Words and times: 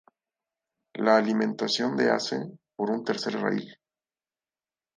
La 0.95 1.15
alimentación 1.17 1.95
de 1.95 2.09
hace 2.09 2.37
por 2.75 2.89
un 2.89 3.03
tercer 3.03 3.35
rail. 3.35 3.77